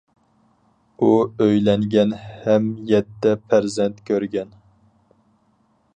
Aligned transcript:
ئۇ 1.01 1.09
ئۆيلەنگەن 1.43 2.17
ھەم 2.45 2.71
يەتتە 2.93 3.37
پەرزەنت 3.53 4.03
كۆرگەن. 4.11 4.61